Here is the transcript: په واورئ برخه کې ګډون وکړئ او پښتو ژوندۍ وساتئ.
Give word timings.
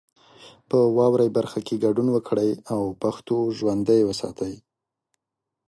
په 0.69 0.77
واورئ 0.97 1.29
برخه 1.37 1.59
کې 1.65 1.81
ګډون 1.85 2.07
وکړئ 2.11 2.49
او 2.73 2.81
پښتو 3.01 3.37
ژوندۍ 3.57 4.01
وساتئ. 4.05 4.53